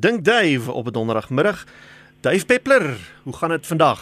Dink 0.00 0.24
Dave 0.24 0.72
op 0.72 0.86
'n 0.86 0.92
donderdagmiddag. 0.92 1.64
Dave 2.20 2.46
Peppler, 2.46 2.96
hoe 3.22 3.36
gaan 3.36 3.48
dit 3.48 3.66
vandag? 3.66 4.00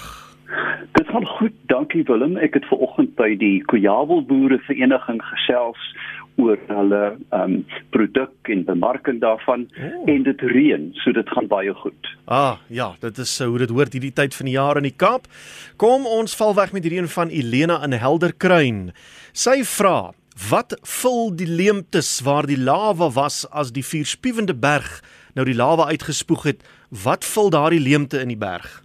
Dit 0.93 1.07
gaan 1.07 1.27
goed, 1.27 1.53
dankie 1.67 2.03
Willem. 2.05 2.37
Ek 2.37 2.55
het 2.55 2.65
ver 2.65 2.77
oggend 2.77 3.15
by 3.15 3.37
die 3.37 3.65
Kojawel 3.65 4.25
Boere 4.25 4.59
Vereniging 4.59 5.23
gesels 5.23 5.97
oor 6.37 6.59
hulle 6.67 7.17
ehm 7.31 7.43
um, 7.43 7.67
produk 7.91 8.33
en 8.43 8.65
bemarking 8.65 9.21
daarvan 9.21 9.69
oh. 9.79 10.11
en 10.11 10.23
dit 10.23 10.41
reën, 10.41 10.91
so 10.93 11.13
dit 11.13 11.29
gaan 11.29 11.47
baie 11.47 11.75
goed. 11.75 12.17
Ah, 12.25 12.57
ja, 12.67 12.95
dit 13.01 13.19
is 13.19 13.41
uh, 13.41 13.47
hoe 13.47 13.59
dit 13.59 13.71
hoort 13.71 13.93
hierdie 13.93 14.13
tyd 14.13 14.35
van 14.35 14.47
die 14.47 14.55
jaar 14.55 14.77
in 14.77 14.83
die 14.83 14.97
Kaap. 14.97 15.27
Kom 15.77 16.07
ons 16.07 16.37
val 16.37 16.55
weg 16.55 16.73
met 16.73 16.83
die 16.83 16.91
reën 16.91 17.09
van 17.09 17.29
Elena 17.29 17.85
in 17.85 17.93
Helderkruin. 17.93 18.93
Sy 19.33 19.65
vra 19.65 20.13
Wat 20.37 20.75
vul 20.85 21.31
die 21.33 21.49
leemtes 21.49 22.21
waar 22.21 22.45
die 22.45 22.59
lava 22.61 23.09
was 23.09 23.47
as 23.57 23.71
die 23.73 23.85
vuurspiewende 23.85 24.53
berg 24.55 25.01
nou 25.37 25.45
die 25.47 25.57
lava 25.57 25.87
uitgespoeg 25.93 26.49
het? 26.49 26.65
Wat 27.05 27.25
vul 27.25 27.51
daardie 27.53 27.83
leemte 27.83 28.21
in 28.25 28.33
die 28.33 28.41
berg? 28.41 28.81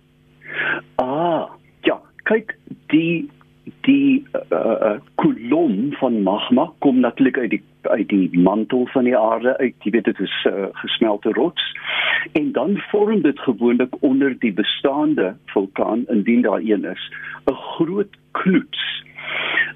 Ah, 1.02 1.50
ja, 1.88 1.98
kyk, 2.30 2.58
die 2.94 3.30
die 3.82 4.26
uh, 4.50 4.58
uh, 4.60 5.00
kolom 5.16 5.94
van 6.00 6.22
magma 6.24 6.72
kom 6.80 7.00
natuurlik 7.00 7.38
uit 7.38 7.50
die 7.50 7.64
uit 7.82 8.10
die 8.10 8.40
mantel 8.40 8.88
van 8.94 9.04
die 9.04 9.18
aarde 9.18 9.58
uit. 9.58 9.76
Jy 9.84 9.92
weet 9.92 10.10
dit 10.10 10.20
is 10.20 10.34
uh, 10.50 10.70
gesmelte 10.84 11.34
rots. 11.38 11.64
En 12.38 12.52
dan 12.52 12.78
vorm 12.92 13.22
dit 13.22 13.40
gewoonlik 13.40 13.96
onder 14.00 14.36
die 14.40 14.54
bestaande 14.54 15.36
vulkaan 15.46 16.06
indien 16.08 16.42
daar 16.42 16.62
een 16.62 16.86
is, 16.86 17.12
'n 17.46 17.54
groot 17.54 18.18
kloets 18.32 19.02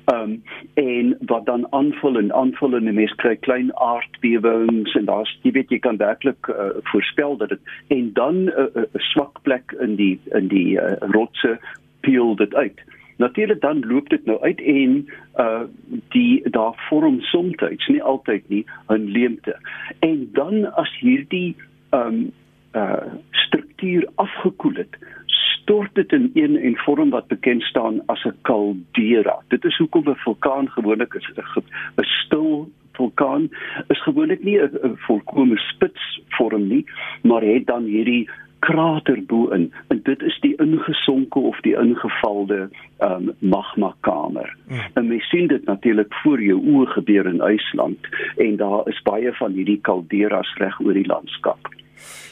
Ehm 0.05 0.21
um, 0.21 0.43
en 0.73 1.17
wat 1.25 1.45
dan 1.45 1.67
aanvul 1.73 2.17
en 2.17 2.33
aanvul 2.33 2.75
en 2.75 2.93
mens 2.93 3.13
kry 3.15 3.35
klein 3.35 3.71
aardbewings 3.75 4.93
en 4.95 5.05
daar's 5.05 5.31
jy 5.41 5.51
weet 5.51 5.71
jy 5.73 5.79
kan 5.79 5.97
werklik 5.97 6.47
uh, 6.47 6.67
voorspel 6.91 7.37
dat 7.37 7.49
dit 7.49 7.71
en 7.87 8.11
dan 8.13 8.35
'n 8.43 8.49
uh, 8.49 8.65
uh, 8.75 8.83
swak 8.93 9.41
plek 9.41 9.71
in 9.79 9.95
die 9.95 10.19
in 10.31 10.47
die 10.47 10.77
uh, 10.77 10.93
rotse 10.99 11.57
peel 11.99 12.35
dit 12.35 12.55
uit. 12.55 12.83
Natuurlik 13.15 13.61
dan 13.61 13.85
loop 13.87 14.09
dit 14.09 14.25
nou 14.25 14.39
uit 14.41 14.61
en 14.61 15.07
uh 15.39 15.61
die 16.09 16.49
daar 16.49 16.85
vorm 16.89 17.21
soms 17.21 17.55
nie 17.87 18.03
altyd 18.03 18.49
nie 18.49 18.65
'n 18.87 19.05
leemte. 19.11 19.59
En 19.99 20.29
dan 20.33 20.73
as 20.73 20.97
hierdie 20.99 21.55
um, 21.91 22.31
uh 22.73 23.03
struktuur 23.31 24.09
afgekoel 24.15 24.73
het, 24.73 24.97
stort 25.25 25.95
dit 25.95 26.11
in 26.11 26.31
een 26.33 26.57
en 26.57 26.77
vorm 26.77 27.09
wat 27.09 27.27
bekend 27.27 27.63
staan 27.63 28.01
as 28.05 28.23
'n 28.23 28.37
kaldera. 28.41 29.41
Dit 29.47 29.65
is 29.65 29.77
hoekom 29.77 30.09
'n 30.09 30.15
vulkaan 30.15 30.69
gewoonlik 30.69 31.13
is 31.13 31.29
'n 31.35 32.03
stil 32.03 32.69
vulkaan 32.95 33.49
is 33.87 34.01
gewoonlik 34.03 34.43
nie 34.43 34.59
'n 34.61 34.97
volkomme 35.07 35.57
spits 35.57 36.21
vorm 36.29 36.67
nie, 36.67 36.85
maar 37.23 37.41
het 37.41 37.65
dan 37.65 37.83
hierdie 37.83 38.29
krater 38.65 39.21
bo-in 39.29 39.69
en 39.93 40.01
dit 40.07 40.25
is 40.29 40.37
die 40.43 40.53
ingesonke 40.63 41.39
of 41.51 41.59
die 41.67 41.75
ingevalde 41.77 42.65
um, 43.05 43.31
magma 43.39 43.93
kamer. 44.07 44.49
Hmm. 44.67 44.83
En 44.93 45.07
mens 45.07 45.29
sien 45.29 45.47
dit 45.51 45.65
natuurlik 45.69 46.13
voor 46.23 46.41
jou 46.41 46.59
oë 46.59 46.91
gebeur 46.97 47.29
in 47.29 47.41
IJsland 47.45 48.09
en 48.37 48.57
daar 48.61 48.89
is 48.91 49.01
baie 49.07 49.33
van 49.39 49.57
hierdie 49.57 49.79
kalderas 49.81 50.53
reg 50.61 50.79
oor 50.81 50.97
die 50.97 51.07
landskap. 51.09 51.71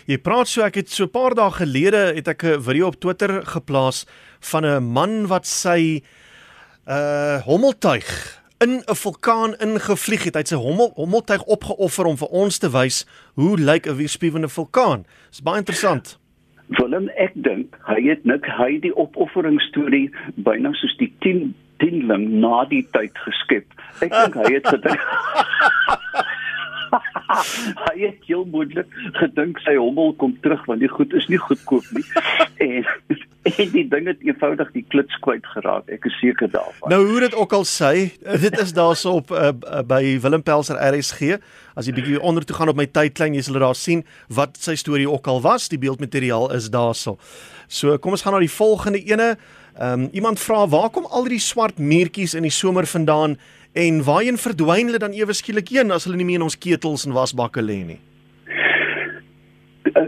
Jy 0.10 0.18
praat 0.20 0.50
so 0.52 0.66
ek 0.66 0.82
het 0.82 0.90
so 0.92 1.06
'n 1.06 1.16
paar 1.16 1.36
dae 1.36 1.52
gelede 1.52 2.12
het 2.16 2.28
ek 2.28 2.44
'n 2.44 2.62
video 2.62 2.88
op 2.88 3.00
Twitter 3.00 3.46
geplaas 3.46 4.06
van 4.52 4.66
'n 4.66 4.84
man 4.84 5.28
wat 5.28 5.46
sy 5.46 6.02
uh 6.88 7.40
hommeltuig 7.46 8.42
in 8.60 8.84
'n 8.86 8.96
vulkaan 8.96 9.56
ingevlieg 9.56 10.24
het. 10.24 10.34
Hy 10.34 10.40
het 10.40 10.48
sy 10.48 10.56
hommel 10.56 10.92
hommeltuig 10.96 11.44
opgeoffer 11.44 12.06
om 12.06 12.18
vir 12.18 12.28
ons 12.28 12.58
te 12.58 12.70
wys 12.70 13.06
hoe 13.34 13.58
lyk 13.58 13.88
'n 13.88 13.96
weerspiewende 13.96 14.50
vulkaan. 14.50 15.06
Dis 15.30 15.42
baie 15.42 15.58
interessant. 15.58 16.20
Willem, 16.80 17.10
ek 17.22 17.36
dink 17.36 17.76
hy 17.88 18.00
het 18.08 18.24
nik 18.26 18.48
hy 18.58 18.78
die 18.84 18.94
opoffering 18.98 19.60
storie 19.70 20.08
byna 20.48 20.74
soos 20.80 20.96
die 21.02 21.12
10 21.26 21.54
10ling 21.84 22.26
na 22.40 22.64
die 22.70 22.84
tyd 22.96 23.18
geskep. 23.26 23.66
Ek 24.06 24.14
dink 24.14 24.38
hy 24.40 24.54
het 24.56 24.68
gedink 24.72 25.02
hy 27.34 27.96
het 28.06 28.26
heel 28.28 28.46
moontlik 28.52 28.90
gedink 29.20 29.60
sy 29.66 29.76
hommel 29.80 30.14
kom 30.22 30.36
terug 30.46 30.66
want 30.70 30.84
die 30.84 30.92
goed 30.92 31.14
is 31.14 31.28
nie 31.32 31.42
goedkoop 31.42 31.86
nie. 31.98 32.06
en 32.70 32.86
en 33.44 33.72
die 33.74 33.84
ding 33.92 34.08
het 34.08 34.22
eenvoudig 34.24 34.70
die 34.72 34.86
klits 34.88 35.18
kwyt 35.26 35.46
geraak. 35.52 35.90
Ek 35.92 36.06
is 36.08 36.16
seker 36.22 36.48
daarvan. 36.52 36.94
Nou 36.94 37.02
hoe 37.10 37.24
dit 37.26 37.34
ook 37.36 37.56
al 37.58 37.66
sê, 37.68 37.92
dit 38.40 38.60
is 38.62 38.72
daarso 38.76 39.18
op 39.20 39.34
uh, 39.36 39.52
by 39.84 40.02
Willem 40.24 40.44
Pelser 40.48 40.80
RSG. 40.80 41.40
As 41.76 41.90
jy 41.90 41.96
bietjie 41.98 42.22
onder 42.22 42.46
toe 42.48 42.56
gaan 42.56 42.72
op 42.72 42.80
my 42.80 42.88
tydlyn, 42.88 43.36
jy 43.36 43.44
sal 43.44 43.60
daar 43.60 43.76
sien 43.76 44.06
wat 44.32 44.56
sy 44.62 44.78
storie 44.80 45.10
ook 45.10 45.28
al 45.28 45.44
was. 45.44 45.68
Die 45.72 45.82
beeldmateriaal 45.82 46.54
is 46.56 46.70
daarso. 46.72 47.18
So 47.68 47.98
kom 48.00 48.16
ons 48.16 48.24
gaan 48.24 48.38
na 48.38 48.44
die 48.44 48.52
volgende 48.52 49.04
ene. 49.04 49.34
Ehm 49.74 50.06
um, 50.06 50.10
iemand 50.14 50.40
vra 50.40 50.68
waar 50.70 50.92
kom 50.94 51.08
al 51.10 51.26
die 51.26 51.42
swart 51.42 51.80
muurtjies 51.82 52.36
in 52.38 52.46
die 52.46 52.54
somer 52.54 52.86
vandaan? 52.86 53.40
En 53.74 54.04
waarheen 54.04 54.38
verdwyn 54.38 54.86
hulle 54.86 55.02
dan 55.02 55.16
ewe 55.18 55.34
skielik 55.34 55.72
heen 55.74 55.92
as 55.92 56.04
hulle 56.06 56.20
nie 56.20 56.28
meer 56.28 56.38
in 56.38 56.46
ons 56.46 56.58
ketels 56.62 57.08
en 57.08 57.16
wasbakke 57.16 57.62
lê 57.62 57.80
nie? 57.88 58.00
Eh, 59.98 60.04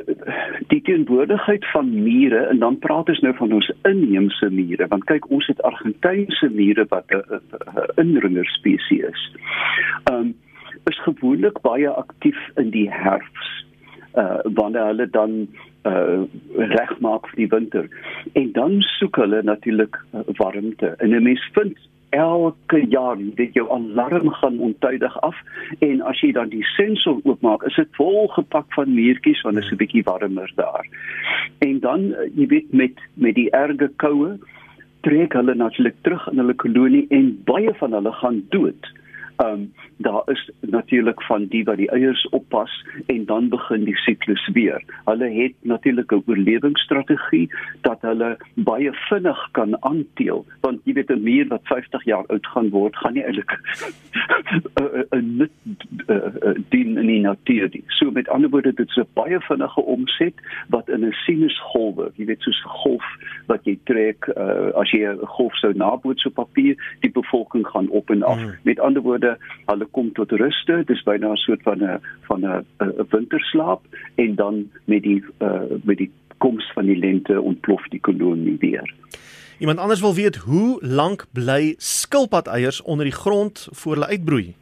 die 0.70 0.82
teenwoordigheid 0.86 1.66
van 1.72 1.90
mure 2.04 2.44
en 2.52 2.62
dan 2.62 2.78
praat 2.80 3.10
ons 3.10 3.22
nou 3.26 3.34
van 3.40 3.56
ons 3.58 3.72
inheemse 3.90 4.50
mure 4.54 4.88
want 4.92 5.08
kyk 5.10 5.26
ons 5.34 5.48
het 5.50 5.64
Argentynse 5.66 6.50
mure 6.54 6.86
wat 6.94 7.10
'n 7.10 7.42
indringer 8.02 8.46
spesies 8.54 9.10
is. 9.10 9.24
Um 10.12 10.36
is 10.86 11.02
gewoonlik 11.02 11.62
baie 11.62 11.90
aktief 11.90 12.38
in 12.62 12.70
die 12.70 12.90
herfs 12.92 13.50
uh 14.14 14.40
wanneer 14.44 14.86
hulle 14.86 15.10
dan 15.10 15.48
uh 15.90 16.22
regmaak 16.56 17.28
vir 17.28 17.36
die 17.36 17.50
winter 17.58 17.90
en 18.34 18.52
dan 18.52 18.82
soek 18.82 19.16
hulle 19.16 19.42
natuurlik 19.44 19.98
warmte 20.38 20.96
en 20.98 21.10
'n 21.10 21.24
mens 21.24 21.50
vind 21.54 21.78
elke 22.16 22.80
jaar 22.90 23.18
dit 23.40 23.54
jou 23.54 23.66
alarm 23.72 24.30
gaan 24.40 24.60
ontydig 24.60 25.16
af 25.28 25.36
en 25.80 26.02
as 26.02 26.22
jy 26.24 26.32
dan 26.36 26.50
die 26.54 26.64
sensor 26.76 27.20
oopmaak 27.24 27.66
is 27.70 27.76
dit 27.80 27.98
vol 28.00 28.28
gepak 28.38 28.68
van 28.78 28.94
muurtjies 28.96 29.42
want 29.48 29.60
dit 29.60 29.66
is 29.66 29.72
'n 29.72 29.82
bietjie 29.84 30.04
warmer 30.08 30.52
daar. 30.56 30.86
En 31.60 31.80
dan 31.80 32.14
eh, 32.14 32.30
jy 32.36 32.48
weet 32.48 32.74
met 32.74 33.00
met 33.14 33.36
die 33.36 33.50
erge 33.52 33.90
koue 33.96 34.38
trek 35.02 35.34
hulle 35.34 35.56
natuurlik 35.56 35.96
terug 36.02 36.28
in 36.32 36.38
hulle 36.38 36.54
kolonie 36.54 37.06
en 37.10 37.34
baie 37.46 37.74
van 37.74 37.92
hulle 37.94 38.12
gaan 38.12 38.44
dood. 38.50 38.92
Ehm 39.36 39.52
um, 39.52 39.74
daar 39.98 40.22
is 40.26 40.52
natuurlik 40.60 41.22
van 41.22 41.46
die 41.46 41.64
wat 41.64 41.78
die 41.78 41.90
eiers 41.90 42.30
oppas 42.30 42.86
en 43.06 43.26
dan 43.26 43.50
begin 43.50 43.84
die 43.84 43.98
siklus 43.98 44.48
weer. 44.54 44.84
Hulle 45.06 45.30
het 45.30 45.54
natuurlik 45.62 46.12
'n 46.12 46.24
oorlewingsstrategie 46.26 47.50
dat 47.82 48.02
hulle 48.02 48.38
baie 48.54 48.92
vinnig 48.94 49.50
kan 49.52 49.84
aanteel 49.84 50.46
want 50.62 50.80
jy 50.84 50.94
weet 50.94 51.10
'n 51.10 51.24
muur 51.24 51.48
wat 51.48 51.62
50 51.64 52.04
jaar 52.04 52.26
oud 52.28 52.48
gaan 52.48 52.70
word, 52.70 52.96
gaan 52.96 53.14
nie 53.14 53.24
eintlik 53.24 53.52
'n 55.16 55.38
nut 55.38 55.52
dien 56.70 56.98
in 56.98 57.08
die 57.08 57.22
natuur 57.22 57.70
nie. 57.72 57.84
So 57.88 58.12
met 58.12 58.30
ander 58.30 58.50
woorde 58.50 58.74
dit 58.74 58.90
is 58.90 58.98
'n 58.98 59.08
baie 59.14 59.40
vinnige 59.40 59.82
omset 59.82 60.34
wat 60.68 60.90
in 60.90 61.06
'n 61.06 61.12
sinusgolwe, 61.12 62.12
jy 62.16 62.26
weet 62.26 62.42
soos 62.42 62.64
'n 62.66 62.70
golf 62.70 63.06
wat 63.46 63.64
jy 63.64 63.80
trek 63.84 64.28
uh, 64.38 64.72
as 64.82 64.92
jy 64.92 65.08
'n 65.08 65.26
golf 65.26 65.56
sou 65.56 65.74
naboots 65.74 66.26
op 66.26 66.34
papier, 66.34 66.76
die 67.00 67.12
bevolking 67.12 67.68
gaan 67.68 67.90
op 67.90 68.10
en 68.10 68.24
af. 68.24 68.40
Mm. 68.40 68.56
Met 68.62 68.80
ander 68.80 69.02
woorde 69.02 69.25
woorde, 69.26 69.38
hulle 69.66 69.88
kom 69.92 70.12
tot 70.14 70.32
ruste, 70.32 70.84
dis 70.88 71.04
byna 71.04 71.32
'n 71.32 71.38
soort 71.38 71.64
van 71.64 71.84
'n 71.84 72.00
van 72.28 72.46
'n 72.46 72.66
'n 72.80 73.08
winterslaap 73.10 73.82
en 74.16 74.36
dan 74.36 74.70
met 74.86 75.04
die 75.04 75.24
uh, 75.42 75.62
met 75.84 75.98
die 75.98 76.12
koms 76.38 76.72
van 76.74 76.86
die 76.86 76.98
lente 76.98 77.42
ontplof 77.42 77.88
die 77.90 78.00
kolonie 78.00 78.58
weer. 78.60 78.94
Iemand 79.60 79.80
anders 79.80 80.02
wil 80.02 80.14
weet 80.14 80.36
hoe 80.36 80.78
lank 80.82 81.26
bly 81.32 81.76
skilpadeiers 81.78 82.82
onder 82.82 83.06
die 83.06 83.14
grond 83.14 83.68
voor 83.72 83.94
hulle 83.94 84.08
uitbroei? 84.08 84.56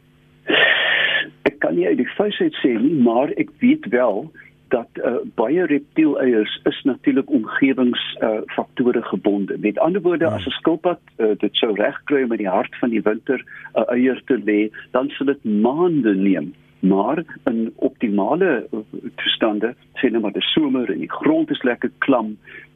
Ek 1.42 1.58
kan 1.58 1.74
nie 1.74 1.86
uit 1.86 1.96
die 1.96 2.12
feitheid 2.16 2.54
sê 2.54 2.78
nie, 2.80 3.02
maar 3.02 3.28
ek 3.36 3.50
weet 3.58 3.88
wel 3.88 4.30
dat 4.74 4.90
uh, 4.98 5.20
baie 5.38 5.66
reptieleiers 5.70 6.60
is 6.70 6.80
natuurlik 6.82 7.30
omgewingsfaktore 7.30 8.98
uh, 8.98 9.06
gebonde. 9.06 9.58
Met 9.58 9.78
ander 9.78 10.02
woorde, 10.02 10.26
as 10.26 10.46
'n 10.46 10.58
skilpad 10.58 11.00
uh, 11.16 11.30
dit 11.38 11.54
sou 11.54 11.70
regkry 11.78 12.26
met 12.26 12.42
die 12.42 12.50
hart 12.50 12.74
van 12.82 12.90
die 12.90 13.02
winter 13.02 13.38
'n 13.38 13.80
uh, 13.80 13.88
eier 13.96 14.22
te 14.26 14.38
lê, 14.48 14.60
dan 14.90 15.08
sal 15.08 15.26
dit 15.26 15.44
maande 15.44 16.14
neem 16.14 16.54
maar 16.84 17.24
in 17.44 17.72
optimale 17.76 18.68
toestande 19.16 19.74
sê 20.00 20.10
nou 20.10 20.20
maar 20.24 20.34
die 20.36 20.44
somer 20.52 20.90
en 20.92 21.00
die 21.00 21.10
grond 21.10 21.50
is 21.50 21.62
lekker 21.62 21.90
klam 22.06 22.34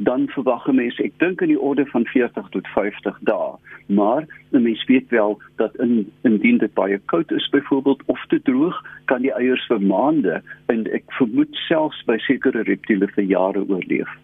dan 0.09 0.29
verwag 0.35 0.69
mense 0.81 1.03
ek 1.05 1.19
dink 1.23 1.43
in 1.45 1.53
die 1.53 1.61
orde 1.71 1.85
van 1.93 2.07
40 2.13 2.49
tot 2.55 2.71
50 2.75 3.19
dae. 3.31 3.51
Maar 3.87 4.29
mense 4.51 4.87
weet 4.93 5.11
wel 5.15 5.37
dat 5.61 5.77
in 5.85 6.13
indien 6.29 6.63
dit 6.63 6.75
baie 6.75 7.01
koud 7.13 7.33
is 7.33 7.49
byvoorbeeld 7.53 8.03
of 8.07 8.25
te 8.29 8.41
droog 8.49 8.81
kan 9.13 9.27
die 9.27 9.35
eiers 9.35 9.67
vir 9.73 9.83
maande 9.83 10.41
en 10.73 10.87
ek 11.01 11.05
vermoed 11.21 11.61
selfs 11.67 12.01
by 12.09 12.17
sekere 12.29 12.65
reptiele 12.71 13.13
vir 13.17 13.31
jare 13.35 13.67
oorleef 13.69 14.17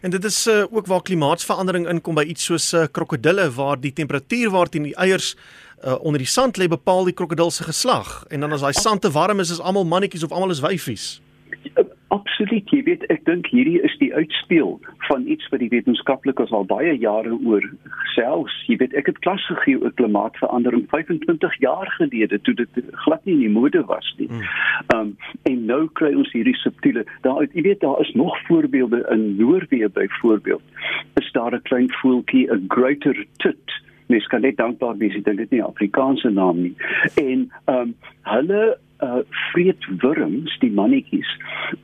En 0.00 0.10
dit 0.10 0.24
is 0.24 0.46
uh, 0.46 0.64
ook 0.70 0.86
waar 0.86 1.02
klimaatsverandering 1.02 1.88
inkom 1.88 2.14
by 2.14 2.24
iets 2.28 2.44
soos 2.44 2.72
uh, 2.72 2.84
krokodille 2.90 3.50
waar 3.56 3.80
die 3.80 3.92
temperatuur 3.92 4.50
waarteen 4.50 4.82
die 4.82 4.94
eiers 4.94 5.36
uh, 5.84 5.96
onder 6.00 6.18
die 6.18 6.28
sand 6.28 6.56
lê 6.56 6.68
bepaal 6.68 7.04
die 7.04 7.14
krokodil 7.14 7.50
se 7.50 7.64
geslag. 7.64 8.24
En 8.28 8.40
dan 8.40 8.52
as 8.52 8.60
daai 8.60 8.72
sand 8.72 9.00
te 9.00 9.10
warm 9.10 9.40
is, 9.40 9.50
is 9.50 9.60
almal 9.60 9.84
mannetjies 9.84 10.24
of 10.24 10.32
almal 10.32 10.50
is 10.50 10.60
wyfies. 10.60 11.20
Absoluut. 12.14 12.70
Jy 12.70 12.82
weet, 12.86 13.04
ek 13.10 13.24
dink 13.26 13.48
hierdie 13.50 13.80
is 13.82 13.94
die 13.98 14.12
uitspeel 14.14 14.76
van 15.08 15.24
iets 15.26 15.48
wat 15.50 15.62
die 15.62 15.70
wetenskaplikes 15.72 16.52
al 16.54 16.66
baie 16.70 16.92
jare 17.02 17.34
oor 17.34 17.64
gesels. 18.02 18.54
Jy 18.70 18.76
weet, 18.82 18.94
ek 18.98 19.10
het 19.10 19.18
klas 19.26 19.42
gegee 19.50 19.80
oor 19.80 19.94
klimaatsverandering 19.98 20.86
25 20.92 21.56
jaar 21.64 21.90
gelede 21.96 22.38
toe 22.46 22.54
dit 22.54 22.78
glad 23.06 23.24
nie 23.26 23.34
in 23.34 23.42
die 23.46 23.54
mode 23.56 23.82
was 23.90 24.12
nie. 24.20 24.30
Ehm 24.30 25.00
um, 25.00 25.16
en 25.50 25.64
nou 25.66 25.82
kry 25.98 26.12
ons 26.14 26.30
hierdie 26.34 26.56
subtiele. 26.62 27.02
Daar 27.26 27.42
jy 27.48 27.66
weet, 27.66 27.82
daar 27.82 28.00
is 28.02 28.12
nog 28.14 28.38
voorbeelde 28.46 29.02
in 29.10 29.26
Noorwe 29.40 29.90
byvoorbeeld. 29.98 30.62
Is 31.20 31.32
daar 31.32 31.54
'n 31.54 31.62
klein 31.62 31.90
voeltjie, 32.02 32.46
'n 32.52 32.64
greater 32.68 33.26
tit 33.42 33.82
mens 34.06 34.26
kan 34.26 34.40
net 34.40 34.56
dankbaar 34.56 34.96
wees 34.96 35.22
dit 35.22 35.38
is 35.38 35.48
nie 35.50 35.62
Afrikaanse 35.62 36.30
naam 36.30 36.62
nie 36.62 36.74
en 37.14 37.50
ehm 37.64 37.78
um, 37.80 37.94
hulle 38.22 38.78
uh 39.04 39.22
vreet 39.52 39.86
wurms 40.02 40.58
die 40.58 40.72
mannetjies 40.72 41.28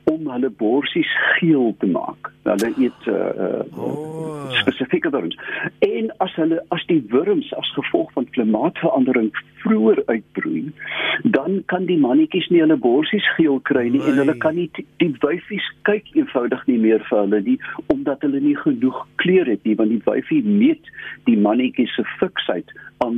om 0.03 0.27
hulle 0.31 0.49
borsies 0.49 1.09
geel 1.37 1.75
te 1.79 1.87
maak. 1.87 2.31
Hulle 2.43 2.71
eet 2.77 3.07
uh, 3.07 3.15
uh 3.15 3.77
oh. 3.77 4.51
spesifieke 4.61 5.09
wurms. 5.09 5.37
En 5.79 6.11
as 6.17 6.35
hulle 6.35 6.63
as 6.75 6.85
die 6.91 7.01
wurms 7.09 7.53
as 7.59 7.73
gevolg 7.77 8.11
van 8.17 8.29
klimaatsverandering 8.29 9.31
vroeër 9.63 10.03
uitbroei, 10.05 10.71
dan 11.23 11.63
kan 11.65 11.85
die 11.85 11.97
mannetjies 11.97 12.47
nie 12.51 12.61
hulle 12.63 12.77
borsies 12.77 13.27
geel 13.37 13.59
kry 13.69 13.85
nie 13.87 13.99
nee. 13.99 14.11
en 14.11 14.21
hulle 14.23 14.35
kan 14.43 14.55
nie 14.57 14.69
die 15.01 15.11
wyfies 15.23 15.67
kyk 15.87 16.09
eenvoudig 16.17 16.65
nie 16.69 16.79
meer 16.85 17.03
vir 17.09 17.21
hulle 17.23 17.41
nie 17.45 17.57
omdat 17.93 18.25
hulle 18.25 18.41
nie 18.43 18.55
genoeg 18.59 19.03
kleur 19.21 19.49
het 19.49 19.63
nie 19.67 19.77
want 19.79 19.93
die 19.93 20.01
wyfie 20.07 20.41
meet 20.47 20.91
die 21.29 21.37
mannetjies 21.39 21.93
se 21.97 22.05
fiksheid 22.19 22.73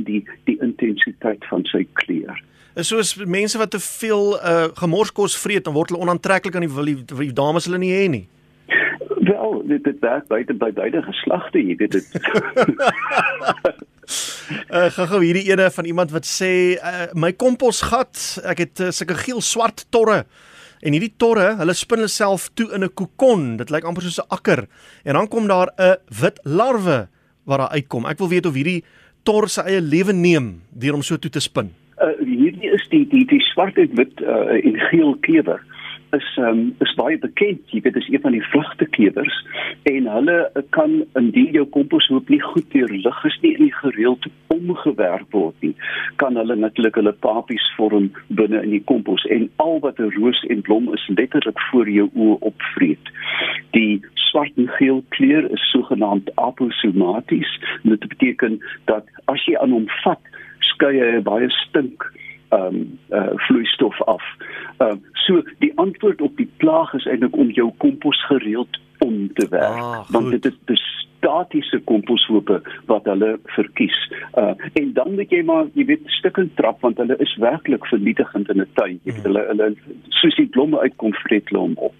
die 0.06 0.22
die 0.48 0.56
intensiteit 0.64 1.44
van 1.50 1.66
sy 1.72 1.84
kleur 2.00 2.36
is 2.76 2.90
soos 2.92 3.14
mense 3.24 3.56
wat 3.58 3.70
te 3.72 3.80
veel 3.80 4.36
uh 4.36 4.68
gemorskos 4.76 5.36
vreet 5.40 5.64
dan 5.64 5.74
word 5.76 5.88
hulle 5.92 6.04
onaantreklik 6.04 6.56
aan 6.56 6.66
die 6.66 6.72
wil 6.72 6.88
die, 6.88 6.98
die 7.08 7.36
dames 7.36 7.64
hulle 7.68 7.80
nie 7.80 7.94
hê 7.94 8.08
nie. 8.12 8.26
Wel, 9.26 9.62
dit 9.70 9.82
dit 9.84 9.98
werk 10.04 10.26
buite 10.28 10.54
by 10.60 10.70
beide 10.76 11.00
geslagte, 11.06 11.58
jy 11.62 11.76
weet 11.80 11.96
dit. 11.96 12.06
uh 14.76 14.88
gou 14.92 15.22
hierdie 15.24 15.48
ene 15.48 15.70
van 15.72 15.88
iemand 15.88 16.12
wat 16.14 16.28
sê 16.28 16.50
uh, 16.76 17.08
my 17.16 17.32
komposgat, 17.32 18.14
ek 18.52 18.58
het 18.66 18.76
uh, 18.84 18.92
sulke 18.94 19.16
geel 19.24 19.40
swart 19.40 19.88
torre 19.94 20.20
en 20.84 20.92
hierdie 20.92 21.14
torre, 21.16 21.54
hulle 21.56 21.74
spin 21.74 21.98
hulle 22.02 22.12
self 22.12 22.50
toe 22.54 22.68
in 22.76 22.84
'n 22.84 22.92
kokon. 22.92 23.56
Dit 23.56 23.72
lyk 23.72 23.88
amper 23.88 24.04
soos 24.04 24.20
'n 24.20 24.28
akker. 24.36 24.68
En 25.08 25.16
dan 25.16 25.28
kom 25.32 25.48
daar 25.48 25.72
'n 25.80 25.96
wit 26.20 26.36
larwe 26.44 27.08
wat 27.46 27.58
daar 27.58 27.72
uitkom. 27.72 28.06
Ek 28.06 28.18
wil 28.18 28.28
weet 28.28 28.46
of 28.46 28.54
hierdie 28.54 28.84
tor 29.26 29.48
se 29.52 29.66
eie 29.66 29.82
lewe 29.82 30.14
neem 30.16 30.54
deur 30.70 30.98
om 30.98 31.04
so 31.06 31.18
toe 31.18 31.32
te 31.32 31.42
spin 31.44 31.72
uh, 32.02 32.14
hierdie 32.22 32.72
is 32.78 32.84
die 32.92 33.04
die 33.12 33.24
die 33.32 33.42
swart 33.52 33.78
en 33.82 33.96
wit 34.00 34.22
uh, 34.22 34.56
en 34.56 34.78
geel 34.90 35.16
kewer 35.28 35.62
is 36.16 36.26
um, 36.38 36.74
is 36.84 36.92
baie 36.98 37.18
bekend. 37.18 37.62
Jy 37.74 37.80
weet 37.84 37.96
dis 37.98 38.08
een 38.10 38.22
van 38.22 38.34
die 38.36 38.44
vlugte 38.50 38.86
kewers 38.96 39.36
en 39.90 40.08
hulle 40.10 40.36
kan 40.76 40.98
indien 41.18 41.52
jou 41.54 41.64
komposhoop 41.76 42.30
nie 42.32 42.40
goed 42.42 42.66
deur 42.74 42.92
lig 42.92 43.22
is 43.30 43.38
nie 43.42 43.52
in 43.56 43.66
die 43.66 43.76
gereeld 43.80 44.26
omgewerk 44.54 45.26
word 45.34 45.66
nie, 45.66 45.74
kan 46.22 46.38
hulle 46.38 46.56
natuurlik 46.58 46.98
hulle 47.00 47.14
papies 47.26 47.66
vorm 47.76 48.08
binne 48.40 48.62
in 48.64 48.72
die 48.76 48.82
kompos 48.90 49.26
en 49.36 49.48
al 49.62 49.80
wat 49.84 50.00
'n 50.00 50.12
roos 50.16 50.42
en 50.50 50.62
blom 50.68 50.92
is 50.94 51.06
letterlik 51.18 51.60
voor 51.70 51.90
jou 51.90 52.08
oë 52.14 52.38
opvreet. 52.52 53.12
Die 53.76 54.00
swart 54.30 54.56
en 54.56 54.68
geel 54.78 55.02
kleur 55.16 55.50
is 55.50 55.70
sogenaamd 55.70 56.30
aposomaties. 56.34 57.52
Dit 57.82 58.08
beteken 58.08 58.60
dat 58.84 59.04
as 59.32 59.44
jy 59.46 59.56
aan 59.58 59.74
hom 59.74 59.88
vat, 60.02 60.22
skei 60.74 60.94
hy 61.00 61.20
baie 61.26 61.50
stink 61.64 62.06
ehm 62.54 62.66
um, 62.66 62.98
uh, 63.10 63.34
vloeistof 63.48 64.02
af. 64.02 64.22
Ehm 64.78 64.98
uh, 64.98 65.14
so 65.26 65.42
die 65.58 65.72
antwoord 65.82 66.20
op 66.22 66.36
die 66.36 66.50
plaag 66.62 66.94
is 66.94 67.06
eintlik 67.06 67.36
om 67.36 67.50
jou 67.50 67.72
kompos 67.82 68.20
gereeld 68.26 68.78
om 68.98 69.32
te 69.34 69.46
werk 69.50 69.82
ah, 69.82 70.10
want 70.10 70.30
dit 70.30 70.60
is 70.66 70.84
statiese 71.16 71.80
komposhope 71.84 72.60
wat 72.86 73.04
hulle 73.10 73.38
verkies. 73.56 73.96
Uh 74.38 74.54
en 74.72 74.92
dan 74.92 75.14
moet 75.14 75.30
jy 75.30 75.42
maar 75.42 75.66
jy 75.74 75.86
weet 75.90 76.06
stukkend 76.18 76.54
trap 76.56 76.80
want 76.86 77.00
hulle 77.02 77.16
is 77.24 77.36
werklik 77.42 77.86
vernietigend 77.86 78.50
in 78.54 78.60
'n 78.62 78.70
tuin. 78.74 79.00
Jy 79.02 79.12
weet 79.12 79.28
hulle 79.30 79.46
hulle 79.50 79.72
soos 80.20 80.36
die 80.36 80.50
blomme 80.56 80.78
uitkom 80.78 81.14
vreet 81.26 81.48
hulle 81.50 81.64
hom 81.66 81.78
op. 81.90 81.94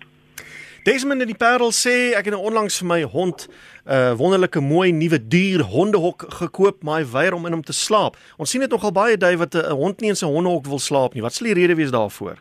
Desmond 0.87 1.19
in 1.21 1.27
die 1.27 1.35
Parel 1.35 1.73
sê 1.75 2.13
ek 2.15 2.29
het 2.29 2.35
nou 2.37 2.45
onlangs 2.47 2.77
vir 2.79 2.87
my 2.87 3.01
hond 3.11 3.49
'n 3.49 3.91
uh, 3.91 4.13
wonderlike 4.15 4.61
mooi 4.63 4.93
nuwe 4.95 5.19
dier 5.19 5.65
hondehok 5.67 6.27
gekoop, 6.39 6.85
maar 6.87 7.01
hy 7.01 7.07
weier 7.11 7.35
om 7.35 7.47
in 7.47 7.53
hom 7.59 7.63
te 7.63 7.75
slaap. 7.75 8.15
Ons 8.39 8.51
sien 8.51 8.63
dit 8.63 8.71
nogal 8.71 8.93
baie 8.93 9.17
daai 9.19 9.37
wat 9.37 9.55
'n 9.55 9.75
hond 9.75 10.01
nie 10.01 10.11
in 10.15 10.17
sy 10.17 10.27
hondehok 10.27 10.67
wil 10.67 10.79
slaap 10.79 11.15
nie. 11.15 11.23
Wat 11.23 11.35
sal 11.35 11.51
die 11.51 11.59
rede 11.59 11.75
wees 11.75 11.91
daarvoor? 11.91 12.39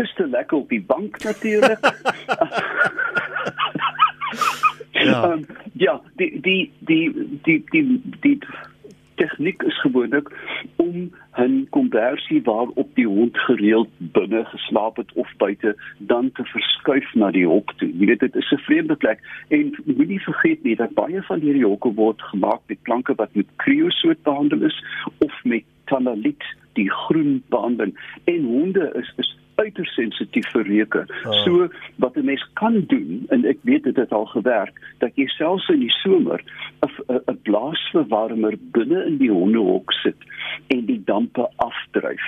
Dis 0.00 0.14
te 0.16 0.26
lekker 0.28 0.58
op 0.58 0.68
die 0.68 0.80
bank 0.80 1.22
natuurlik. 1.22 1.80
ja. 5.08 5.32
Um, 5.32 5.46
ja, 5.76 6.00
die 6.16 6.40
die 6.40 6.72
die 6.80 7.12
die 7.44 7.64
die 7.70 8.00
die 8.20 8.38
tegniek 9.20 9.62
is 9.62 9.80
gewoonlik 9.80 10.28
om 10.76 11.10
'n 11.36 11.66
konversie 11.70 12.42
waarop 12.42 12.88
die 12.94 13.06
hond 13.06 13.38
gereeld 13.38 13.88
binne 13.98 14.44
geslaap 14.44 14.96
het 14.96 15.12
of 15.12 15.28
buite 15.36 15.76
dan 15.98 16.32
te 16.32 16.44
verskuif 16.44 17.14
na 17.14 17.30
die 17.30 17.46
hok 17.46 17.72
toe. 17.76 17.90
Jy 17.98 18.06
weet 18.06 18.20
dit 18.20 18.36
is 18.36 18.50
'n 18.52 18.64
vreemde 18.68 18.96
plek 18.96 19.20
en 19.48 19.74
moenie 19.84 20.20
vergeet 20.20 20.62
nie 20.62 20.76
dat 20.76 20.94
baie 20.94 21.22
van 21.22 21.40
hierdie 21.40 21.66
hokke 21.66 21.92
word 21.94 22.22
gemaak 22.22 22.60
met 22.66 22.82
planke 22.82 23.14
wat 23.14 23.34
met 23.34 23.46
kreosoot 23.56 24.22
behandel 24.22 24.62
is 24.62 24.84
of 25.18 25.44
met 25.44 25.64
tanaliet 25.84 26.44
die 26.72 26.90
groen 26.90 27.42
behandeling 27.48 27.94
en 28.24 28.44
honde 28.44 28.92
is 28.94 29.12
is 29.16 29.38
uiters 29.60 29.94
sensitief 29.94 30.48
vir 30.54 30.66
reuke. 30.66 31.04
Oh. 31.24 31.36
So 31.44 31.68
wat 32.02 32.16
'n 32.16 32.24
mens 32.24 32.44
kan 32.54 32.84
doen 32.86 33.24
en 33.28 33.44
ek 33.44 33.58
weet 33.62 33.84
dit 33.84 33.96
het 33.96 34.12
al 34.12 34.26
gewerk 34.26 34.80
dat 34.98 35.16
jy 35.16 35.26
selfs 35.26 35.68
in 35.68 35.80
die 35.80 35.96
somer 36.02 36.40
'n 36.82 37.38
blaasverwarmer 37.42 38.54
binne 38.72 39.04
in 39.06 39.18
die 39.18 39.30
hondehok 39.30 39.92
sit 39.92 40.16
en 40.66 40.86
die 40.86 41.02
dampe 41.04 41.48
afdryf. 41.56 42.26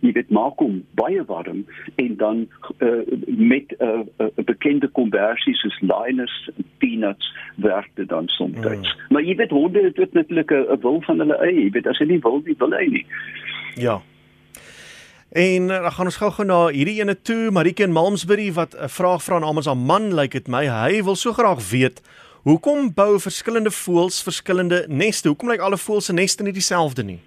Jy 0.00 0.12
weet 0.12 0.30
maak 0.30 0.60
hom 0.62 0.80
baie 0.98 1.24
warm 1.28 1.64
en 1.96 2.16
dan 2.16 2.46
uh, 2.78 3.02
met 3.26 3.74
'n 3.78 3.84
uh, 3.84 4.00
'n 4.18 4.30
uh, 4.38 4.44
bekende 4.44 4.88
konversie 4.88 5.54
soos 5.54 5.80
liners 5.80 6.50
peanuts 6.78 7.34
werk 7.56 7.90
dit 7.94 8.08
dan 8.08 8.28
soms. 8.28 8.56
Mm. 8.56 8.84
Maar 9.08 9.22
jy 9.22 9.36
weet 9.36 9.50
honde 9.50 9.92
het 9.94 10.12
natuurlik 10.12 10.50
'n 10.50 10.80
wil 10.80 11.00
van 11.02 11.18
hulle 11.18 11.36
eie. 11.36 11.64
Jy 11.64 11.70
weet 11.70 11.86
as 11.86 11.98
hulle 11.98 12.12
nie 12.12 12.20
wil 12.20 12.42
nie, 12.44 12.54
wil 12.58 12.70
hy 12.70 12.86
nie. 12.86 13.06
Ja. 13.74 14.02
En 15.30 15.62
uh, 15.62 15.82
dan 15.82 15.92
gaan 15.92 16.04
ons 16.04 16.16
gou-gou 16.16 16.46
na 16.46 16.58
hierdie 16.74 16.98
ene 16.98 17.14
toe, 17.22 17.50
Marike 17.54 17.84
in 17.86 17.92
Malmesbury 17.94 18.48
wat 18.52 18.74
'n 18.74 18.88
vraag 18.88 19.22
vra 19.22 19.38
namens 19.38 19.66
haar 19.66 19.76
man, 19.76 20.10
lyk 20.14 20.16
like 20.16 20.38
dit 20.38 20.48
my. 20.48 20.66
Hy 20.66 21.02
wil 21.02 21.14
so 21.14 21.32
graag 21.32 21.70
weet, 21.70 22.02
hoekom 22.42 22.94
bou 22.94 23.18
verskillende 23.18 23.70
voëls 23.70 24.22
verskillende 24.22 24.84
neste? 24.88 25.28
Hoekom 25.28 25.48
lyk 25.48 25.60
alle 25.60 25.78
voëls 25.78 26.04
se 26.04 26.12
neste 26.12 26.42
nie 26.42 26.52
dieselfde 26.52 27.02
nie? 27.02 27.20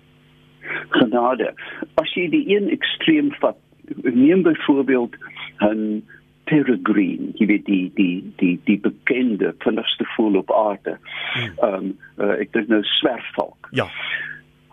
Genade. 0.89 1.53
As 1.95 2.13
jy 2.13 2.27
die 2.29 2.43
een 2.55 2.69
ekstreem 2.69 3.31
vat, 3.39 3.55
neem 4.03 4.43
byvoorbeeld 4.43 5.15
'n 5.61 6.03
peregrine, 6.43 7.31
jy 7.39 7.45
weet 7.45 7.65
die 7.65 7.91
die 7.95 8.33
die 8.35 8.59
die 8.67 8.79
bekende 8.79 9.53
vinnigste 9.63 10.05
voël 10.15 10.35
op 10.41 10.51
aarde. 10.51 10.97
Ehm 11.35 11.73
um, 11.73 11.97
uh, 12.17 12.35
ek 12.39 12.51
dink 12.51 12.67
nou 12.67 12.83
swerfvalk. 12.83 13.69
Ja. 13.71 13.87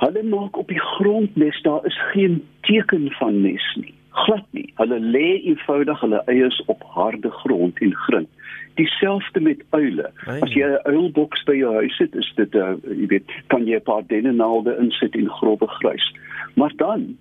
Hulle 0.00 0.22
maak 0.22 0.56
op 0.56 0.68
die 0.68 0.80
grond 0.80 1.36
nes, 1.36 1.62
daar 1.62 1.86
is 1.86 1.98
geen 2.12 2.40
teken 2.60 3.10
van 3.18 3.40
nes 3.40 3.64
nie. 3.76 3.94
Glad 4.10 4.44
nie. 4.56 4.72
Hulle 4.80 4.98
lê 5.00 5.26
eenvoudig 5.44 6.00
hulle 6.00 6.22
eiers 6.24 6.62
op 6.72 6.82
harde 6.96 7.30
grond 7.30 7.78
en 7.84 7.94
grind. 7.94 8.28
Dieselfde 8.80 9.40
met 9.40 9.60
uile. 9.70 10.08
As 10.26 10.52
jy 10.56 10.64
'n 10.64 10.80
uilboks 10.88 11.44
by 11.44 11.54
jou 11.54 11.74
huis 11.74 11.98
het, 11.98 12.14
is 12.14 12.32
dit 12.36 12.54
'n 12.54 12.58
uh, 12.58 12.96
jy 12.96 13.06
weet, 13.06 13.28
kan 13.46 13.66
jy 13.66 13.76
'n 13.76 13.82
paar 13.82 14.06
dennenaalde 14.06 14.76
insit 14.80 15.14
en 15.14 15.28
grobbe 15.28 15.66
grys. 15.66 16.14
Maar 16.54 16.72
dan 16.76 17.16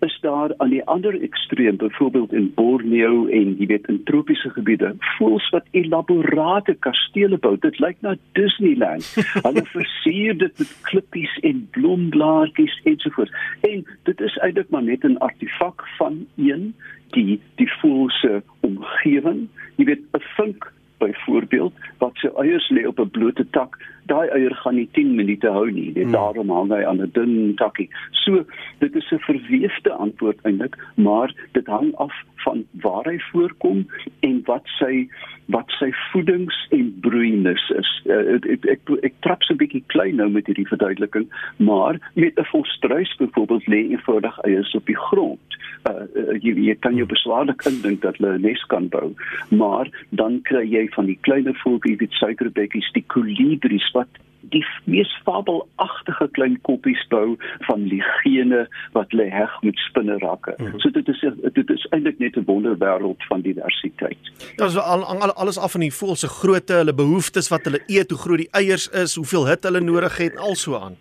is 0.00 0.18
daar 0.20 0.52
aan 0.56 0.70
die 0.70 0.84
ander 0.84 1.22
ekstreem 1.22 1.76
byvoorbeeld 1.76 2.32
in 2.32 2.52
Borneo 2.54 3.26
en 3.26 3.54
jy 3.58 3.66
weet 3.66 3.88
in 3.88 4.02
tropiese 4.04 4.50
gebiede 4.50 4.94
voels 5.16 5.48
wat 5.54 5.64
elaborate 5.70 6.74
kastele 6.84 7.38
bou. 7.38 7.56
Dit 7.60 7.78
lyk 7.78 7.96
na 8.00 8.16
Disneyland. 8.38 9.08
Hulle 9.46 9.64
versier 9.72 10.38
dit 10.38 10.58
met 10.58 10.76
klippies 10.90 11.38
en 11.42 11.68
bloemblaartjies 11.70 12.80
ensovoorts. 12.84 13.32
En 13.60 13.84
dit 14.08 14.20
is 14.20 14.38
eintlik 14.44 14.70
maar 14.70 14.84
net 14.84 15.04
'n 15.04 15.18
artefak 15.18 15.86
van 15.98 16.26
een 16.36 16.74
die 17.16 17.40
die 17.56 17.70
voelse 17.80 18.42
omgewing. 18.60 19.48
Jy 19.76 19.84
weet 19.84 20.02
'n 20.12 20.24
vink 20.36 20.72
byvoorbeeld 20.98 21.74
wat 21.98 22.12
sy 22.22 22.30
eiers 22.42 22.68
lê 22.70 22.86
op 22.86 23.00
'n 23.00 23.10
blote 23.10 23.46
tak, 23.50 23.76
daai 24.06 24.28
eier 24.28 24.54
gaan 24.54 24.74
nie 24.74 24.88
10 24.92 25.14
minute 25.14 25.50
hou 25.50 25.70
nie. 25.70 25.92
Dit 25.92 26.04
hmm. 26.04 26.12
daarom 26.12 26.50
hang 26.50 26.70
hy 26.70 26.82
aan 26.84 27.02
'n 27.02 27.10
dun 27.12 27.54
takkie. 27.56 27.88
So, 28.10 28.44
dit 28.78 28.94
is 28.94 29.10
'n 29.12 29.18
verweefde 29.18 29.92
antwoord 29.92 30.40
eintlik, 30.42 30.76
maar 30.94 31.34
dit 31.52 31.66
hang 31.66 31.94
af 31.94 32.14
van 32.44 32.64
waar 32.82 33.04
hy 33.04 33.18
voorkom 33.32 33.86
en 34.20 34.42
wat 34.44 34.66
sy 34.78 35.08
wat 35.46 35.70
sy 35.78 35.92
voedings 36.10 36.56
en 36.70 36.98
broeinis 37.00 37.70
is. 37.70 37.90
Uh, 38.04 38.34
ek 38.34 38.46
ek 38.46 38.64
ek, 38.66 38.80
ek 39.02 39.14
trap 39.20 39.42
so 39.42 39.54
'n 39.54 39.62
bietjie 39.62 39.84
klein 39.86 40.16
nou 40.16 40.28
met 40.30 40.46
hierdie 40.46 40.68
verduideliking, 40.68 41.28
maar 41.56 41.98
met 42.14 42.38
'n 42.38 42.50
volstruis 42.52 43.16
byvoorbeeld 43.16 43.66
lê 43.66 43.80
eenvoudig 43.90 44.38
eiers 44.44 44.74
op 44.74 44.86
die 44.86 44.98
grond. 45.08 45.55
Uh, 45.86 46.34
jy, 46.42 46.54
jy 46.68 46.74
kan 46.80 46.96
jou 46.98 47.06
beswaarlik 47.06 47.62
indink 47.68 48.02
dat 48.02 48.16
hulle 48.18 48.38
'n 48.38 48.42
nes 48.42 48.62
kan 48.72 48.88
bou, 48.88 49.14
maar 49.50 49.90
dan 50.10 50.42
kry 50.42 50.64
jy 50.66 50.88
van 50.94 51.06
die 51.06 51.18
kleiner 51.20 51.54
voeltjies, 51.62 51.98
die 51.98 52.10
suikerbekkies, 52.10 52.92
die 52.92 53.04
kolibries 53.06 53.90
wat 53.94 54.08
die 54.50 54.64
mees 54.84 55.10
fabelagtige 55.24 56.28
klein 56.36 56.58
koppies 56.66 57.02
bou 57.10 57.36
van 57.66 57.86
ligene 57.90 58.66
wat 58.94 59.14
lê 59.16 59.28
heg 59.30 59.52
met 59.62 59.78
spinnerakke. 59.88 60.54
Mm 60.58 60.66
-hmm. 60.66 60.80
So 60.80 60.90
dit 60.90 61.08
is 61.08 61.24
dit 61.52 61.70
is 61.70 61.86
eintlik 61.90 62.18
net 62.18 62.36
'n 62.36 62.44
wonderwêreld 62.46 63.22
van 63.28 63.40
diversiteit. 63.40 64.22
Ja, 64.56 64.68
so 64.68 64.78
al, 64.80 65.04
al, 65.04 65.32
alles 65.32 65.58
af 65.58 65.72
van 65.72 65.80
die 65.80 65.92
voël 65.92 66.16
se 66.16 66.28
grootte, 66.28 66.72
hulle 66.72 66.94
behoeftes 66.94 67.48
wat 67.48 67.64
hulle 67.64 67.82
eet, 67.86 68.10
hoe 68.10 68.18
groot 68.18 68.38
die 68.38 68.50
eiers 68.50 68.88
is, 68.88 69.14
hoeveel 69.14 69.46
hit 69.46 69.64
hulle 69.64 69.80
nodig 69.80 70.16
het, 70.16 70.36
al 70.36 70.54
so 70.54 70.74
aan 70.74 70.96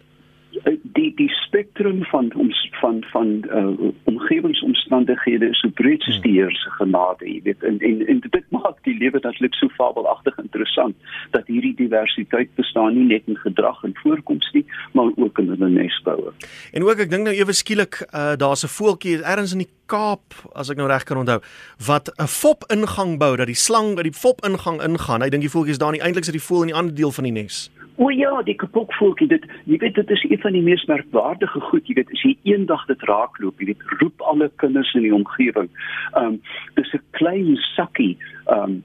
spektrum 1.56 2.04
van 2.04 2.32
ons 2.36 2.70
van 2.72 3.04
van 3.12 3.28
uh, 3.48 3.92
omgewingsomstandighede 4.04 5.50
is 5.50 5.60
so 5.60 5.70
breed 5.70 6.02
soos 6.02 6.20
die 6.22 6.34
Here 6.36 6.52
se 6.52 6.72
genade, 6.80 7.24
jy 7.26 7.40
weet. 7.44 7.64
En 7.64 7.80
en, 7.80 8.02
en 8.08 8.20
dit 8.24 8.50
maak 8.52 8.82
die 8.84 8.98
lewe 9.00 9.20
natuurlik 9.24 9.56
so 9.56 9.72
fabelagtig 9.78 10.36
interessant 10.44 10.96
dat 11.32 11.48
hierdie 11.48 11.76
diversiteit 11.80 12.52
bestaan 12.60 12.98
nie 12.98 13.08
net 13.08 13.24
in 13.32 13.40
gedrag 13.40 13.84
en 13.88 13.96
voorkoms 14.02 14.52
nie, 14.52 14.66
maar 14.92 15.14
ook 15.16 15.40
in 15.40 15.54
hulle 15.54 15.70
nesboue. 15.70 16.34
En 16.74 16.84
ook 16.84 17.06
ek 17.06 17.14
dink 17.14 17.30
nou 17.30 17.36
ewe 17.36 17.56
skielik 17.56 18.02
uh, 18.04 18.36
daar's 18.36 18.68
'n 18.68 18.76
voeltjie 18.76 19.22
ergens 19.24 19.56
in 19.56 19.64
die 19.64 19.72
Kaap, 19.86 20.34
as 20.58 20.72
ek 20.74 20.80
nou 20.82 20.88
reg 20.90 21.04
kan 21.06 21.18
onthou, 21.22 21.40
wat 21.86 22.10
'n 22.18 22.28
fop 22.28 22.66
ingang 22.74 23.20
bou 23.22 23.36
dat 23.38 23.48
die 23.48 23.56
slang 23.56 23.96
by 23.96 24.02
die 24.02 24.14
fop 24.14 24.42
ingang 24.46 24.82
ingaan. 24.82 25.22
Hy 25.22 25.30
dink 25.30 25.46
die 25.46 25.54
voeltjie 25.54 25.78
is 25.78 25.78
daar 25.78 25.92
nie 25.92 26.02
eintlik 26.02 26.26
sit 26.26 26.34
die 26.34 26.42
voel 26.42 26.62
in 26.62 26.74
die 26.74 26.76
ander 26.76 26.96
deel 26.96 27.12
van 27.12 27.24
die 27.24 27.32
nes. 27.32 27.70
O 27.98 28.10
ja, 28.10 28.42
die 28.44 28.56
kapokvoeltjie, 28.60 29.28
dit 29.32 29.46
jy 29.72 29.78
weet 29.80 29.96
dit 29.96 30.10
is 30.12 30.24
een 30.28 30.42
van 30.44 30.56
die 30.58 30.64
mees 30.64 30.84
merkwaardige 30.90 31.62
goed, 31.70 31.88
jy 31.88 31.96
weet 31.96 32.12
as 32.12 32.24
jy 32.28 32.34
eendag 32.44 32.84
dit 32.90 33.06
raakloop, 33.08 33.62
jy 33.62 33.70
weet 33.72 33.86
roep 34.02 34.26
alle 34.32 34.50
kinders 34.64 34.92
in 35.00 35.08
die 35.08 35.16
omgewing. 35.16 35.70
Ehm 36.14 36.36
um, 36.36 36.42
dis 36.76 36.92
'n 36.94 37.04
klein 37.12 37.56
sakkie, 37.76 38.18
ehm 38.52 38.64
um, 38.64 38.84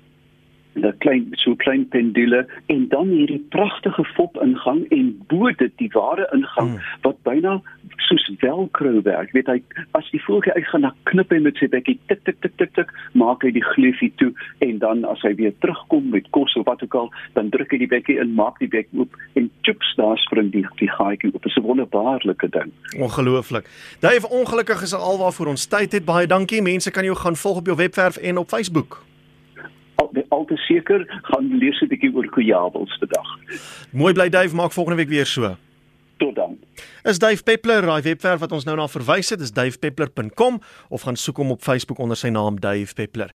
'n 0.74 0.94
klein 0.98 1.26
so 1.32 1.54
klein 1.56 1.88
pendule 1.88 2.46
en 2.66 2.88
dan 2.88 3.08
hierdie 3.08 3.44
pragtige 3.48 4.04
fop 4.04 4.36
ingang 4.42 4.86
en 4.90 5.24
bo 5.28 5.50
dit 5.50 5.72
die 5.76 5.90
ware 5.92 6.28
ingang 6.32 6.70
hmm. 6.70 6.80
wat 7.02 7.22
byna 7.22 7.60
soos 7.96 8.30
velcro 8.38 9.02
werk. 9.02 9.32
Weet 9.32 9.50
hy 9.50 9.58
as 9.98 10.06
die 10.14 10.22
voeltjie 10.22 10.54
uitgaan 10.54 10.86
dan 10.86 10.94
knip 11.10 11.34
hy 11.34 11.40
met 11.42 11.58
sy 11.60 11.68
bekkie 11.70 11.98
tik 12.10 12.22
tik 12.24 12.40
tik 12.44 12.56
tik 12.62 12.72
tik 12.78 12.94
maak 13.18 13.42
hy 13.46 13.52
die 13.54 13.64
gleufie 13.72 14.12
toe 14.22 14.30
en 14.66 14.78
dan 14.82 15.04
as 15.10 15.22
hy 15.26 15.34
weer 15.40 15.54
terugkom 15.64 16.10
met 16.14 16.30
kos 16.36 16.54
of 16.60 16.66
wat 16.70 16.82
ook 16.86 16.96
al 17.02 17.12
dan 17.34 17.50
druk 17.54 17.74
hy 17.74 17.82
die 17.84 17.90
bekkie 17.90 18.18
in 18.22 18.34
maak 18.38 18.58
die 18.62 18.70
bek 18.70 18.88
oop 18.94 19.14
en 19.38 19.50
chips 19.66 19.94
daar 19.98 20.18
spring 20.22 20.52
die 20.54 20.64
die 20.78 20.90
gaatjie 20.90 21.32
oop. 21.32 21.42
Dit 21.42 21.50
is 21.50 21.58
'n 21.58 21.66
wonderbaarlike 21.66 22.48
ding. 22.48 22.72
Ongelooflik. 22.98 23.66
Dave 24.00 24.28
ongelukkig 24.28 24.82
is 24.82 24.94
alwaar 24.94 25.32
vir 25.32 25.48
ons 25.48 25.66
tyd 25.66 25.92
het 25.92 26.04
baie 26.04 26.26
dankie. 26.26 26.62
Mense 26.62 26.90
kan 26.90 27.04
jou 27.04 27.16
gaan 27.16 27.36
volg 27.36 27.58
op 27.58 27.66
jou 27.66 27.76
webwerf 27.76 28.16
en 28.16 28.38
op 28.38 28.48
Facebook 28.48 29.09
al 30.28 30.44
te 30.44 30.56
seker 30.56 31.04
gaan 31.22 31.58
lees 31.58 31.80
'n 31.80 31.88
bietjie 31.88 32.14
oor 32.14 32.28
kojabels 32.28 32.98
vandag. 32.98 33.28
Mooi 33.92 34.12
bly 34.12 34.28
Dave, 34.28 34.54
maak 34.54 34.72
volgende 34.72 34.96
week 34.96 35.08
weer 35.08 35.26
so. 35.26 35.56
Tot 36.16 36.34
dan. 36.34 36.58
Is 37.02 37.18
Dave 37.18 37.42
Peppler, 37.42 37.82
raai 37.82 38.02
webwerf 38.02 38.40
wat 38.40 38.52
ons 38.52 38.64
nou 38.64 38.76
na 38.76 38.88
verwys 38.88 39.30
het, 39.30 39.40
is 39.40 39.52
davepeppler.com 39.52 40.60
of 40.88 41.02
gaan 41.02 41.16
soek 41.16 41.36
hom 41.36 41.50
op 41.50 41.62
Facebook 41.62 41.98
onder 41.98 42.16
sy 42.16 42.28
naam 42.28 42.60
Dave 42.60 42.94
Peppler. 42.94 43.28